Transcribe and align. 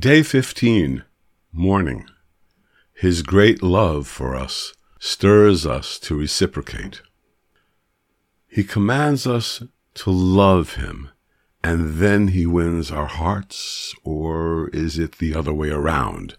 Day 0.00 0.22
15, 0.22 1.04
Morning. 1.52 2.06
His 2.94 3.20
great 3.20 3.62
love 3.62 4.06
for 4.08 4.34
us 4.34 4.72
stirs 4.98 5.66
us 5.66 5.98
to 5.98 6.14
reciprocate. 6.14 7.02
He 8.48 8.64
commands 8.64 9.26
us 9.26 9.62
to 9.96 10.10
love 10.10 10.76
him, 10.76 11.10
and 11.62 11.96
then 11.96 12.28
he 12.28 12.46
wins 12.46 12.90
our 12.90 13.08
hearts, 13.08 13.94
or 14.02 14.70
is 14.70 14.98
it 14.98 15.18
the 15.18 15.34
other 15.34 15.52
way 15.52 15.68
around? 15.68 16.34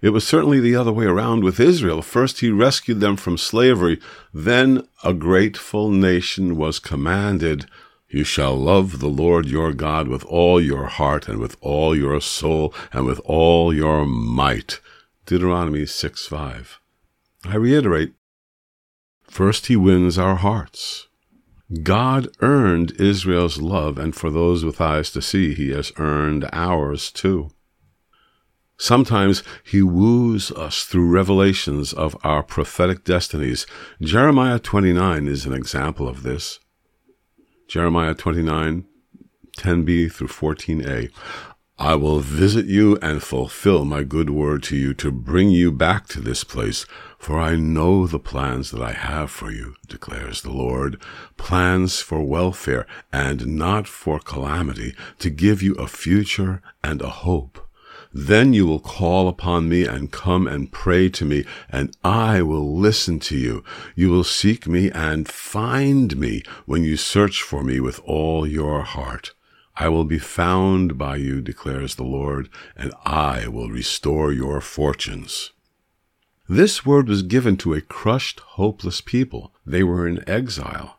It 0.00 0.10
was 0.10 0.24
certainly 0.24 0.60
the 0.60 0.76
other 0.76 0.92
way 0.92 1.06
around 1.06 1.42
with 1.42 1.58
Israel. 1.58 2.02
First, 2.02 2.38
he 2.38 2.50
rescued 2.52 3.00
them 3.00 3.16
from 3.16 3.36
slavery. 3.36 3.98
Then, 4.32 4.86
a 5.02 5.14
grateful 5.14 5.90
nation 5.90 6.56
was 6.56 6.78
commanded 6.78 7.66
you 8.10 8.24
shall 8.24 8.56
love 8.56 8.98
the 8.98 9.08
Lord 9.08 9.46
your 9.46 9.72
God 9.72 10.08
with 10.08 10.24
all 10.24 10.60
your 10.60 10.86
heart 10.86 11.28
and 11.28 11.38
with 11.38 11.56
all 11.60 11.96
your 11.96 12.20
soul 12.20 12.74
and 12.92 13.06
with 13.06 13.20
all 13.24 13.72
your 13.72 14.04
might. 14.04 14.80
Deuteronomy 15.26 15.86
6 15.86 16.26
5. 16.26 16.80
I 17.44 17.56
reiterate, 17.56 18.14
first 19.22 19.66
he 19.66 19.76
wins 19.76 20.18
our 20.18 20.36
hearts. 20.36 21.06
God 21.84 22.26
earned 22.40 23.00
Israel's 23.00 23.62
love, 23.62 23.96
and 23.96 24.14
for 24.14 24.28
those 24.28 24.64
with 24.64 24.80
eyes 24.80 25.12
to 25.12 25.22
see, 25.22 25.54
he 25.54 25.70
has 25.70 25.92
earned 25.96 26.48
ours 26.52 27.12
too. 27.12 27.52
Sometimes 28.76 29.44
he 29.62 29.82
woos 29.82 30.50
us 30.52 30.84
through 30.84 31.10
revelations 31.10 31.92
of 31.92 32.16
our 32.24 32.42
prophetic 32.42 33.04
destinies. 33.04 33.66
Jeremiah 34.00 34.58
29 34.58 35.28
is 35.28 35.46
an 35.46 35.52
example 35.52 36.08
of 36.08 36.24
this. 36.24 36.58
Jeremiah 37.70 38.14
29, 38.14 38.84
10b 39.56 40.10
through 40.10 40.26
14a. 40.26 41.08
I 41.78 41.94
will 41.94 42.18
visit 42.18 42.66
you 42.66 42.98
and 43.00 43.22
fulfill 43.22 43.84
my 43.84 44.02
good 44.02 44.28
word 44.28 44.64
to 44.64 44.76
you 44.76 44.92
to 44.94 45.12
bring 45.12 45.50
you 45.50 45.70
back 45.70 46.08
to 46.08 46.20
this 46.20 46.42
place, 46.42 46.84
for 47.16 47.38
I 47.38 47.54
know 47.54 48.08
the 48.08 48.18
plans 48.18 48.72
that 48.72 48.82
I 48.82 48.90
have 48.90 49.30
for 49.30 49.52
you, 49.52 49.76
declares 49.86 50.42
the 50.42 50.50
Lord, 50.50 51.00
plans 51.36 52.00
for 52.00 52.24
welfare 52.24 52.88
and 53.12 53.46
not 53.46 53.86
for 53.86 54.18
calamity, 54.18 54.96
to 55.20 55.30
give 55.30 55.62
you 55.62 55.76
a 55.76 55.86
future 55.86 56.62
and 56.82 57.00
a 57.00 57.08
hope. 57.08 57.69
Then 58.12 58.52
you 58.52 58.66
will 58.66 58.80
call 58.80 59.28
upon 59.28 59.68
me 59.68 59.86
and 59.86 60.10
come 60.10 60.48
and 60.48 60.72
pray 60.72 61.08
to 61.10 61.24
me, 61.24 61.44
and 61.68 61.96
I 62.02 62.42
will 62.42 62.76
listen 62.76 63.20
to 63.20 63.36
you. 63.36 63.62
You 63.94 64.10
will 64.10 64.24
seek 64.24 64.66
me 64.66 64.90
and 64.90 65.28
find 65.28 66.16
me 66.16 66.42
when 66.66 66.82
you 66.82 66.96
search 66.96 67.42
for 67.42 67.62
me 67.62 67.78
with 67.78 68.00
all 68.04 68.46
your 68.46 68.82
heart. 68.82 69.32
I 69.76 69.88
will 69.88 70.04
be 70.04 70.18
found 70.18 70.98
by 70.98 71.16
you, 71.16 71.40
declares 71.40 71.94
the 71.94 72.04
Lord, 72.04 72.48
and 72.76 72.92
I 73.04 73.46
will 73.46 73.70
restore 73.70 74.32
your 74.32 74.60
fortunes. 74.60 75.52
This 76.48 76.84
word 76.84 77.08
was 77.08 77.22
given 77.22 77.56
to 77.58 77.74
a 77.74 77.80
crushed, 77.80 78.40
hopeless 78.40 79.00
people. 79.00 79.54
They 79.64 79.84
were 79.84 80.08
in 80.08 80.28
exile. 80.28 80.98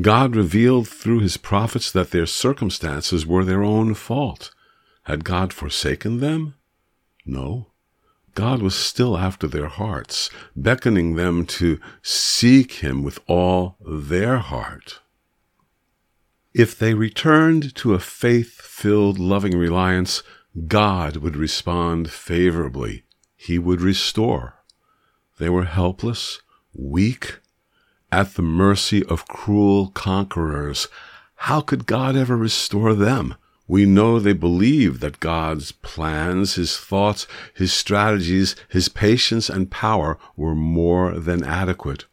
God 0.00 0.34
revealed 0.34 0.88
through 0.88 1.20
his 1.20 1.36
prophets 1.36 1.92
that 1.92 2.12
their 2.12 2.26
circumstances 2.26 3.26
were 3.26 3.44
their 3.44 3.62
own 3.62 3.92
fault. 3.94 4.52
Had 5.06 5.22
God 5.22 5.52
forsaken 5.52 6.18
them? 6.18 6.54
No. 7.24 7.68
God 8.34 8.60
was 8.60 8.74
still 8.74 9.16
after 9.16 9.46
their 9.46 9.68
hearts, 9.68 10.30
beckoning 10.56 11.14
them 11.14 11.46
to 11.46 11.78
seek 12.02 12.72
Him 12.82 13.04
with 13.04 13.20
all 13.28 13.76
their 13.80 14.38
heart. 14.38 14.98
If 16.52 16.76
they 16.76 16.92
returned 16.94 17.72
to 17.76 17.94
a 17.94 18.00
faith 18.00 18.60
filled, 18.60 19.20
loving 19.20 19.56
reliance, 19.56 20.24
God 20.66 21.18
would 21.18 21.36
respond 21.36 22.10
favorably. 22.10 23.04
He 23.36 23.60
would 23.60 23.80
restore. 23.80 24.54
They 25.38 25.48
were 25.48 25.66
helpless, 25.66 26.40
weak, 26.74 27.38
at 28.10 28.34
the 28.34 28.42
mercy 28.42 29.04
of 29.04 29.28
cruel 29.28 29.90
conquerors. 29.90 30.88
How 31.36 31.60
could 31.60 31.86
God 31.86 32.16
ever 32.16 32.36
restore 32.36 32.92
them? 32.92 33.36
We 33.68 33.84
know 33.84 34.18
they 34.18 34.32
believed 34.32 35.00
that 35.00 35.20
God's 35.20 35.72
plans, 35.72 36.54
his 36.54 36.76
thoughts, 36.76 37.26
his 37.52 37.72
strategies, 37.72 38.54
his 38.68 38.88
patience 38.88 39.48
and 39.48 39.70
power 39.70 40.18
were 40.36 40.54
more 40.54 41.18
than 41.18 41.42
adequate. 41.42 42.06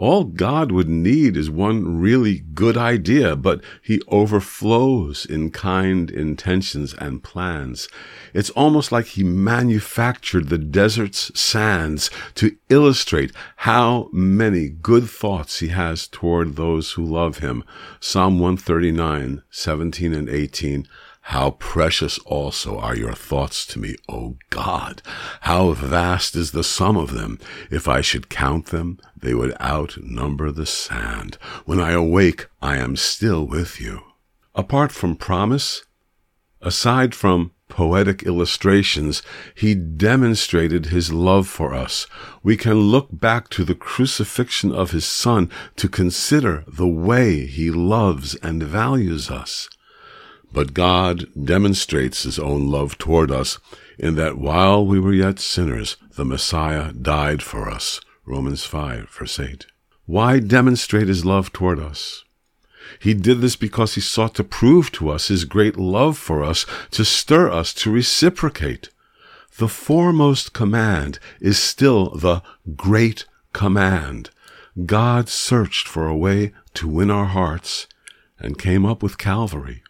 All 0.00 0.24
God 0.24 0.72
would 0.72 0.88
need 0.88 1.36
is 1.36 1.50
one 1.50 2.00
really 2.00 2.38
good 2.54 2.78
idea, 2.78 3.36
but 3.36 3.62
he 3.82 4.00
overflows 4.08 5.26
in 5.26 5.50
kind 5.50 6.10
intentions 6.10 6.94
and 6.94 7.22
plans. 7.22 7.86
It's 8.32 8.48
almost 8.48 8.92
like 8.92 9.08
he 9.08 9.22
manufactured 9.22 10.48
the 10.48 10.56
desert's 10.56 11.38
sands 11.38 12.08
to 12.36 12.56
illustrate 12.70 13.32
how 13.56 14.08
many 14.10 14.70
good 14.70 15.04
thoughts 15.04 15.58
he 15.58 15.68
has 15.68 16.08
toward 16.08 16.56
those 16.56 16.92
who 16.92 17.04
love 17.04 17.38
him. 17.38 17.62
Psalm 18.00 18.38
139, 18.38 19.42
17 19.50 20.14
and 20.14 20.30
18. 20.30 20.88
How 21.24 21.52
precious 21.52 22.18
also 22.20 22.78
are 22.78 22.96
your 22.96 23.12
thoughts 23.12 23.64
to 23.66 23.78
me, 23.78 23.96
O 24.08 24.36
God! 24.50 25.02
How 25.42 25.72
vast 25.72 26.34
is 26.34 26.50
the 26.50 26.64
sum 26.64 26.96
of 26.96 27.12
them! 27.12 27.38
If 27.70 27.86
I 27.86 28.00
should 28.00 28.28
count 28.28 28.66
them, 28.66 28.98
they 29.16 29.34
would 29.34 29.54
outnumber 29.60 30.50
the 30.50 30.66
sand. 30.66 31.36
When 31.64 31.78
I 31.78 31.92
awake, 31.92 32.48
I 32.60 32.78
am 32.78 32.96
still 32.96 33.46
with 33.46 33.80
you. 33.80 34.00
Apart 34.54 34.92
from 34.92 35.14
promise, 35.14 35.84
aside 36.60 37.14
from 37.14 37.52
poetic 37.68 38.24
illustrations, 38.24 39.22
he 39.54 39.74
demonstrated 39.74 40.86
his 40.86 41.12
love 41.12 41.46
for 41.46 41.72
us. 41.72 42.06
We 42.42 42.56
can 42.56 42.74
look 42.74 43.08
back 43.12 43.48
to 43.50 43.64
the 43.64 43.74
crucifixion 43.74 44.74
of 44.74 44.90
his 44.90 45.06
son 45.06 45.50
to 45.76 45.88
consider 45.88 46.64
the 46.66 46.88
way 46.88 47.46
he 47.46 47.70
loves 47.70 48.34
and 48.36 48.62
values 48.62 49.30
us. 49.30 49.68
But 50.52 50.74
God 50.74 51.26
demonstrates 51.44 52.24
his 52.24 52.38
own 52.38 52.68
love 52.68 52.98
toward 52.98 53.30
us 53.30 53.58
in 53.98 54.16
that 54.16 54.38
while 54.38 54.84
we 54.84 54.98
were 54.98 55.12
yet 55.12 55.38
sinners, 55.38 55.96
the 56.16 56.24
Messiah 56.24 56.92
died 56.92 57.42
for 57.42 57.68
us. 57.68 58.00
Romans 58.24 58.64
5, 58.64 59.08
verse 59.10 59.38
8. 59.38 59.66
Why 60.06 60.40
demonstrate 60.40 61.08
his 61.08 61.24
love 61.24 61.52
toward 61.52 61.78
us? 61.78 62.24
He 62.98 63.14
did 63.14 63.40
this 63.40 63.56
because 63.56 63.94
he 63.94 64.00
sought 64.00 64.34
to 64.36 64.44
prove 64.44 64.90
to 64.92 65.10
us 65.10 65.28
his 65.28 65.44
great 65.44 65.76
love 65.76 66.18
for 66.18 66.42
us, 66.42 66.66
to 66.90 67.04
stir 67.04 67.50
us 67.50 67.72
to 67.74 67.90
reciprocate. 67.90 68.88
The 69.58 69.68
foremost 69.68 70.52
command 70.52 71.18
is 71.40 71.58
still 71.58 72.10
the 72.10 72.42
great 72.76 73.26
command. 73.52 74.30
God 74.86 75.28
searched 75.28 75.86
for 75.86 76.06
a 76.06 76.16
way 76.16 76.52
to 76.74 76.88
win 76.88 77.10
our 77.10 77.26
hearts 77.26 77.86
and 78.38 78.58
came 78.58 78.86
up 78.86 79.02
with 79.02 79.18
Calvary. 79.18 79.82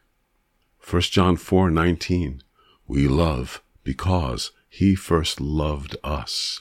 1 0.91 1.03
John 1.03 1.37
4:19 1.37 2.41
We 2.89 3.07
love 3.07 3.63
because 3.85 4.51
he 4.69 4.97
first 4.97 5.41
loved 5.41 5.95
us. 6.03 6.59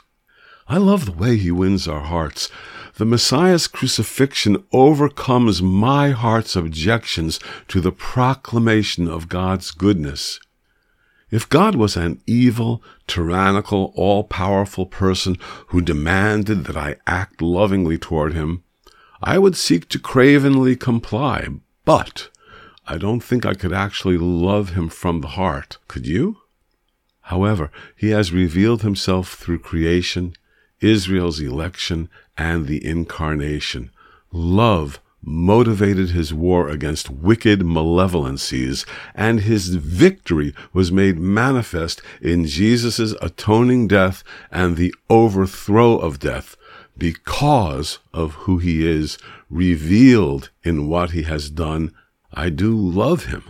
I 0.68 0.78
love 0.78 1.06
the 1.06 1.14
way 1.14 1.36
he 1.36 1.50
wins 1.50 1.88
our 1.88 2.02
hearts. 2.02 2.52
The 2.98 3.06
Messiah's 3.06 3.66
crucifixion 3.66 4.64
overcomes 4.72 5.64
my 5.64 6.12
heart's 6.12 6.56
objections 6.56 7.40
to 7.70 7.82
the 7.82 7.92
proclamation 7.92 9.08
of 9.08 9.30
God's 9.30 9.72
goodness. 9.72 10.40
If 11.32 11.50
God 11.50 11.74
was 11.74 11.98
an 11.98 12.22
evil, 12.28 12.84
tyrannical, 13.08 13.92
all-powerful 13.96 14.86
person 14.86 15.38
who 15.70 15.82
demanded 15.82 16.66
that 16.66 16.78
I 16.78 16.98
act 17.08 17.42
lovingly 17.42 17.98
toward 17.98 18.34
him, 18.34 18.62
I 19.24 19.40
would 19.40 19.58
seek 19.58 19.90
to 19.90 19.98
cravenly 19.98 20.76
comply. 20.76 21.48
But 21.84 22.30
I 22.92 22.98
don't 22.98 23.20
think 23.20 23.46
I 23.46 23.54
could 23.54 23.72
actually 23.72 24.18
love 24.18 24.72
him 24.72 24.90
from 24.90 25.22
the 25.22 25.36
heart. 25.40 25.78
Could 25.88 26.08
you? 26.08 26.38
However, 27.22 27.70
he 27.96 28.10
has 28.10 28.32
revealed 28.32 28.82
himself 28.82 29.36
through 29.36 29.60
creation, 29.60 30.34
Israel's 30.82 31.40
election, 31.40 32.10
and 32.36 32.66
the 32.66 32.84
incarnation. 32.84 33.92
Love 34.32 35.00
motivated 35.22 36.10
his 36.10 36.34
war 36.34 36.68
against 36.68 37.12
wicked 37.12 37.60
malevolencies, 37.60 38.88
and 39.14 39.42
his 39.42 39.76
victory 39.76 40.56
was 40.74 40.92
made 40.92 41.20
manifest 41.20 42.02
in 42.20 42.46
Jesus' 42.46 43.14
atoning 43.22 43.88
death 43.88 44.24
and 44.52 44.78
the 44.78 44.96
overthrow 45.12 45.96
of 45.96 46.18
death 46.18 46.56
because 46.98 48.00
of 48.16 48.34
who 48.46 48.58
he 48.58 48.88
is, 48.88 49.20
revealed 49.48 50.50
in 50.64 50.88
what 50.88 51.12
he 51.12 51.22
has 51.24 51.52
done. 51.52 51.94
I 52.34 52.50
do 52.50 52.76
love 52.76 53.26
him. 53.26 53.44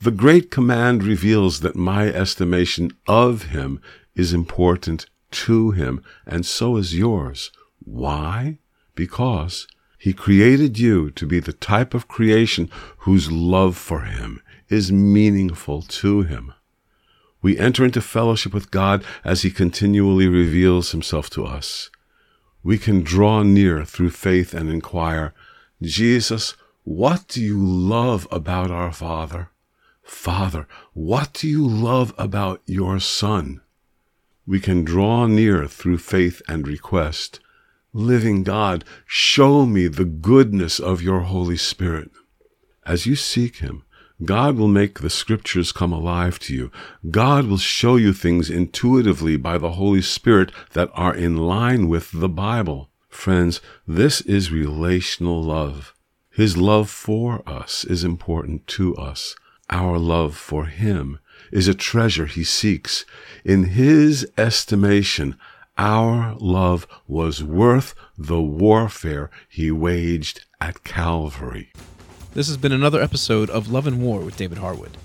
The 0.00 0.10
great 0.10 0.50
command 0.50 1.04
reveals 1.04 1.60
that 1.60 1.76
my 1.76 2.08
estimation 2.08 2.92
of 3.06 3.44
him 3.44 3.80
is 4.14 4.32
important 4.32 5.06
to 5.30 5.70
him, 5.72 6.02
and 6.26 6.44
so 6.44 6.76
is 6.76 6.96
yours. 6.96 7.50
Why? 7.84 8.58
Because 8.94 9.66
he 10.00 10.14
created 10.14 10.78
you 10.78 11.10
to 11.10 11.26
be 11.26 11.40
the 11.40 11.52
type 11.52 11.92
of 11.92 12.08
creation 12.08 12.70
whose 13.00 13.30
love 13.30 13.76
for 13.76 14.00
Him 14.00 14.40
is 14.70 14.90
meaningful 14.90 15.82
to 15.82 16.22
Him. 16.22 16.54
We 17.42 17.58
enter 17.58 17.84
into 17.84 18.00
fellowship 18.00 18.54
with 18.54 18.70
God 18.70 19.04
as 19.24 19.42
He 19.42 19.50
continually 19.50 20.26
reveals 20.26 20.92
Himself 20.92 21.28
to 21.30 21.44
us. 21.44 21.90
We 22.62 22.78
can 22.78 23.02
draw 23.02 23.42
near 23.42 23.84
through 23.84 24.10
faith 24.12 24.54
and 24.54 24.70
inquire, 24.70 25.34
Jesus, 25.82 26.54
what 26.84 27.28
do 27.28 27.42
you 27.42 27.58
love 27.62 28.26
about 28.30 28.70
our 28.70 28.92
Father? 28.92 29.50
Father, 30.02 30.66
what 30.92 31.34
do 31.34 31.48
you 31.48 31.66
love 31.66 32.14
about 32.18 32.62
your 32.66 32.98
Son? 32.98 33.60
We 34.46 34.60
can 34.60 34.82
draw 34.84 35.26
near 35.26 35.66
through 35.66 35.98
faith 35.98 36.42
and 36.48 36.66
request, 36.66 37.38
Living 37.92 38.44
God, 38.44 38.84
show 39.04 39.66
me 39.66 39.88
the 39.88 40.04
goodness 40.04 40.78
of 40.78 41.02
your 41.02 41.20
Holy 41.20 41.56
Spirit. 41.56 42.10
As 42.86 43.04
you 43.04 43.14
seek 43.14 43.56
Him, 43.56 43.84
God 44.24 44.56
will 44.56 44.68
make 44.68 45.00
the 45.00 45.10
scriptures 45.10 45.72
come 45.72 45.92
alive 45.92 46.38
to 46.40 46.54
you. 46.54 46.70
God 47.10 47.46
will 47.46 47.58
show 47.58 47.96
you 47.96 48.12
things 48.12 48.50
intuitively 48.50 49.36
by 49.36 49.58
the 49.58 49.72
Holy 49.72 50.02
Spirit 50.02 50.52
that 50.72 50.90
are 50.94 51.14
in 51.14 51.36
line 51.36 51.88
with 51.88 52.10
the 52.12 52.28
Bible. 52.28 52.90
Friends, 53.08 53.60
this 53.86 54.20
is 54.22 54.52
relational 54.52 55.42
love. 55.42 55.94
His 56.30 56.56
love 56.56 56.88
for 56.88 57.42
us 57.48 57.84
is 57.84 58.04
important 58.04 58.66
to 58.68 58.96
us. 58.96 59.34
Our 59.68 59.98
love 59.98 60.36
for 60.36 60.66
Him 60.66 61.18
is 61.52 61.68
a 61.68 61.74
treasure 61.74 62.26
He 62.26 62.44
seeks. 62.44 63.04
In 63.44 63.64
His 63.64 64.30
estimation, 64.38 65.36
our 65.80 66.34
love 66.38 66.86
was 67.08 67.42
worth 67.42 67.94
the 68.18 68.40
warfare 68.40 69.30
he 69.48 69.70
waged 69.70 70.44
at 70.60 70.84
Calvary. 70.84 71.72
This 72.34 72.48
has 72.48 72.58
been 72.58 72.72
another 72.72 73.00
episode 73.00 73.48
of 73.48 73.70
Love 73.70 73.86
and 73.86 74.02
War 74.02 74.20
with 74.20 74.36
David 74.36 74.58
Harwood. 74.58 74.98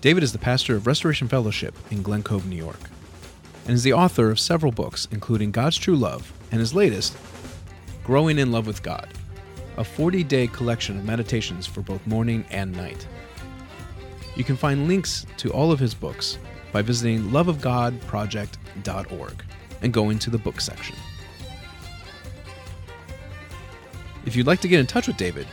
David 0.00 0.22
is 0.22 0.32
the 0.32 0.38
pastor 0.38 0.76
of 0.76 0.86
Restoration 0.86 1.28
Fellowship 1.28 1.74
in 1.90 2.02
Glen 2.02 2.22
Cove, 2.22 2.46
New 2.46 2.56
York, 2.56 2.80
and 3.66 3.74
is 3.74 3.82
the 3.82 3.92
author 3.92 4.30
of 4.30 4.40
several 4.40 4.72
books, 4.72 5.06
including 5.10 5.50
God's 5.50 5.76
True 5.76 5.96
Love 5.96 6.32
and 6.50 6.58
his 6.58 6.74
latest, 6.74 7.16
Growing 8.02 8.38
in 8.38 8.50
Love 8.50 8.66
with 8.66 8.82
God, 8.82 9.08
a 9.76 9.84
40 9.84 10.24
day 10.24 10.46
collection 10.46 10.98
of 10.98 11.04
meditations 11.04 11.66
for 11.66 11.82
both 11.82 12.06
morning 12.06 12.44
and 12.50 12.72
night. 12.72 13.06
You 14.36 14.44
can 14.44 14.56
find 14.56 14.88
links 14.88 15.26
to 15.38 15.52
all 15.52 15.72
of 15.72 15.78
his 15.78 15.94
books 15.94 16.38
by 16.72 16.82
visiting 16.82 17.30
loveofgodproject.org 17.30 19.44
and 19.82 19.92
going 19.92 20.18
to 20.18 20.30
the 20.30 20.38
book 20.38 20.60
section. 20.60 20.96
If 24.26 24.36
you'd 24.36 24.46
like 24.46 24.60
to 24.60 24.68
get 24.68 24.80
in 24.80 24.86
touch 24.86 25.06
with 25.06 25.16
David, 25.16 25.46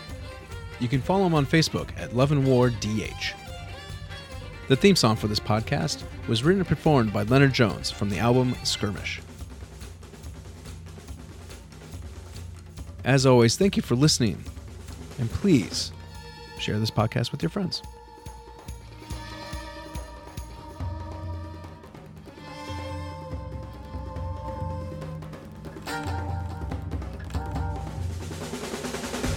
you 0.80 0.88
can 0.88 1.02
follow 1.02 1.25
him 1.25 1.34
on 1.34 1.46
Facebook 1.46 1.90
at 1.98 2.16
Love 2.16 2.31
and 2.31 2.46
War 2.46 2.69
DH. 2.69 3.34
The 4.68 4.75
theme 4.75 4.96
song 4.96 5.16
for 5.16 5.28
this 5.28 5.40
podcast 5.40 6.04
was 6.28 6.44
written 6.44 6.60
and 6.60 6.68
performed 6.68 7.14
by 7.14 7.24
Leonard 7.24 7.54
Jones 7.54 7.90
from 7.90 8.10
the 8.10 8.19
album 8.19 8.56
Skirmish. 8.64 9.22
As 13.07 13.25
always, 13.25 13.56
thank 13.56 13.77
you 13.77 13.81
for 13.81 13.95
listening, 13.95 14.44
and 15.18 15.30
please 15.30 15.94
share 16.59 16.77
this 16.77 16.92
podcast 16.92 17.31
with 17.31 17.42
your 17.42 17.50
friends. 17.50 17.81